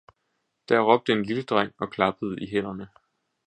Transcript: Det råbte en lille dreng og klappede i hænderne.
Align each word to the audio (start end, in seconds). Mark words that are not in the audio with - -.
Det 0.69 0.79
råbte 0.79 1.11
en 1.13 1.23
lille 1.23 1.43
dreng 1.43 1.71
og 1.79 1.89
klappede 1.91 2.39
i 2.41 2.47
hænderne. 2.51 2.87